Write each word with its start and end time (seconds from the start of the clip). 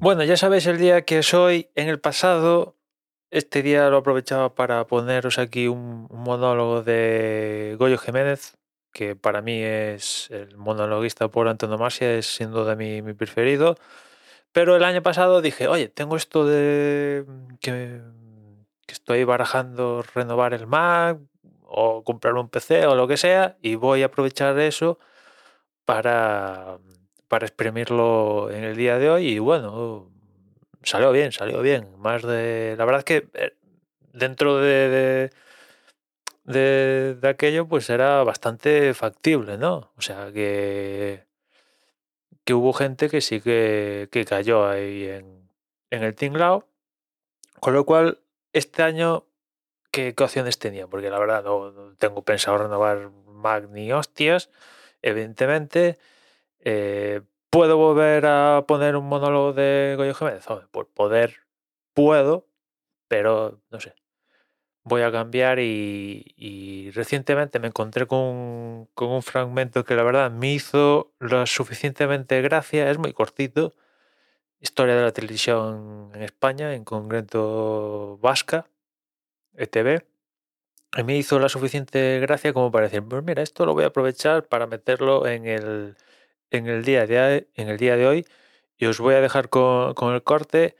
Bueno, 0.00 0.22
ya 0.22 0.36
sabéis 0.36 0.66
el 0.66 0.78
día 0.78 1.04
que 1.04 1.24
soy. 1.24 1.70
En 1.74 1.88
el 1.88 1.98
pasado, 1.98 2.76
este 3.30 3.62
día 3.62 3.90
lo 3.90 3.98
aprovechaba 3.98 4.54
para 4.54 4.86
poneros 4.86 5.38
aquí 5.38 5.66
un, 5.66 6.06
monólogo 6.10 6.82
de 6.84 7.74
Goyo 7.80 7.98
Jiménez, 7.98 8.56
que 8.92 9.16
para 9.16 9.42
mí 9.42 9.60
es 9.60 10.30
el 10.30 10.56
monologuista 10.56 11.28
por 11.28 11.48
antonomasia, 11.48 12.14
es 12.14 12.26
sin 12.26 12.52
duda 12.52 12.76
mi, 12.76 13.02
mi 13.02 13.12
preferido. 13.12 13.76
Pero 14.52 14.76
el 14.76 14.84
año 14.84 15.02
pasado 15.02 15.42
dije, 15.42 15.68
oye, 15.68 15.88
tengo 15.88 16.16
esto 16.16 16.46
de 16.46 17.26
que, 17.60 18.00
que 18.86 18.94
estoy 18.94 19.24
barajando 19.24 20.04
renovar 20.14 20.54
el 20.54 20.66
Mac 20.68 21.18
o 21.62 22.04
comprar 22.04 22.34
un 22.34 22.48
PC 22.48 22.86
o 22.86 22.94
lo 22.94 23.08
que 23.08 23.16
sea, 23.16 23.58
y 23.62 23.74
voy 23.74 24.02
a 24.02 24.06
aprovechar 24.06 24.58
eso 24.60 24.98
para, 25.84 26.78
para 27.28 27.46
exprimirlo 27.46 28.50
en 28.50 28.64
el 28.64 28.76
día 28.76 28.98
de 28.98 29.10
hoy. 29.10 29.28
Y 29.28 29.38
bueno, 29.38 30.10
salió 30.82 31.12
bien, 31.12 31.32
salió 31.32 31.60
bien. 31.62 31.88
Más 31.98 32.22
de. 32.22 32.74
La 32.78 32.84
verdad 32.84 33.00
es 33.00 33.04
que 33.04 33.28
eh, 33.34 33.54
dentro 34.12 34.58
de, 34.58 34.88
de, 34.88 35.30
de- 36.44 37.14
de 37.20 37.28
aquello, 37.28 37.66
pues 37.68 37.90
era 37.90 38.22
bastante 38.24 38.94
factible, 38.94 39.58
¿no? 39.58 39.92
O 39.96 40.00
sea 40.02 40.32
que, 40.32 41.24
que 42.44 42.54
hubo 42.54 42.72
gente 42.72 43.08
que 43.08 43.20
sí 43.20 43.40
que, 43.40 44.08
que 44.10 44.24
cayó 44.24 44.66
ahí 44.66 45.04
en, 45.04 45.48
en 45.90 46.02
el 46.02 46.14
tinglao. 46.14 46.66
Con 47.60 47.74
lo 47.74 47.84
cual, 47.84 48.20
este 48.52 48.82
año, 48.82 49.24
¿qué, 49.90 50.14
opciones 50.18 50.58
tenía? 50.58 50.86
Porque 50.86 51.10
la 51.10 51.18
verdad 51.18 51.44
no, 51.44 51.72
no 51.72 51.94
tengo 51.96 52.22
pensado 52.22 52.58
renovar 52.58 53.10
Mac 53.26 53.68
ni 53.70 53.92
hostias, 53.92 54.50
evidentemente. 55.02 55.98
Eh, 56.60 57.22
¿Puedo 57.50 57.78
volver 57.78 58.26
a 58.26 58.64
poner 58.68 58.96
un 58.96 59.06
monólogo 59.08 59.52
de 59.54 59.94
Goyo 59.96 60.14
Jiménez? 60.14 60.44
Por 60.70 60.88
poder, 60.88 61.36
puedo, 61.94 62.46
pero 63.08 63.60
no 63.70 63.80
sé. 63.80 63.94
Voy 64.84 65.02
a 65.02 65.12
cambiar 65.12 65.58
y, 65.60 66.34
y 66.36 66.90
recientemente 66.92 67.58
me 67.58 67.68
encontré 67.68 68.06
con, 68.06 68.86
con 68.94 69.10
un 69.10 69.22
fragmento 69.22 69.84
que 69.84 69.94
la 69.96 70.02
verdad 70.02 70.30
me 70.30 70.52
hizo 70.52 71.12
lo 71.18 71.46
suficientemente 71.46 72.42
gracia, 72.42 72.90
es 72.90 72.98
muy 72.98 73.12
cortito. 73.12 73.74
Historia 74.60 74.96
de 74.96 75.02
la 75.02 75.12
televisión 75.12 76.10
en 76.14 76.22
España, 76.22 76.74
en 76.74 76.84
concreto 76.84 78.18
vasca, 78.18 78.68
ETV. 79.56 80.06
Y 80.96 81.02
me 81.04 81.16
hizo 81.16 81.38
la 81.38 81.48
suficiente 81.48 82.20
gracia 82.20 82.52
como 82.52 82.70
para 82.72 82.86
decir, 82.86 83.02
pues 83.04 83.22
mira, 83.24 83.42
esto 83.42 83.66
lo 83.66 83.74
voy 83.74 83.84
a 83.84 83.88
aprovechar 83.88 84.48
para 84.48 84.66
meterlo 84.66 85.26
en 85.26 85.46
el, 85.46 85.96
en 86.50 86.66
el, 86.66 86.84
día, 86.84 87.06
de, 87.06 87.48
en 87.54 87.68
el 87.68 87.78
día 87.78 87.96
de 87.96 88.06
hoy. 88.06 88.26
Y 88.76 88.86
os 88.86 89.00
voy 89.00 89.14
a 89.14 89.20
dejar 89.20 89.48
con, 89.48 89.94
con 89.94 90.14
el 90.14 90.22
corte 90.22 90.76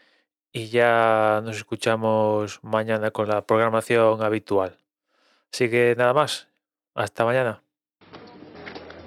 y 0.52 0.69
ya 0.69 1.41
nos 1.44 1.56
escuchamos 1.56 2.61
mañana 2.62 3.11
con 3.11 3.28
la 3.28 3.42
programación 3.42 4.22
habitual. 4.22 4.77
Así 5.52 5.70
que 5.70 5.94
nada 5.96 6.12
más. 6.12 6.48
Hasta 6.94 7.24
mañana. 7.24 7.62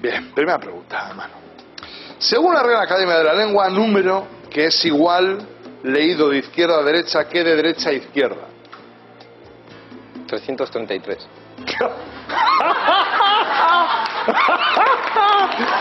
Bien, 0.01 0.31
primera 0.33 0.57
pregunta, 0.57 1.09
hermano. 1.09 1.33
Según 2.17 2.53
la 2.53 2.63
Real 2.63 2.81
Academia 2.81 3.17
de 3.17 3.23
la 3.23 3.33
Lengua, 3.33 3.69
número 3.69 4.27
que 4.49 4.67
es 4.67 4.85
igual 4.85 5.39
leído 5.83 6.29
de 6.29 6.39
izquierda 6.39 6.79
a 6.79 6.83
derecha 6.83 7.27
que 7.27 7.43
de 7.43 7.55
derecha 7.55 7.89
a 7.89 7.93
izquierda. 7.93 8.47
333. 10.27 11.27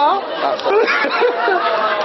啊。 0.00 1.96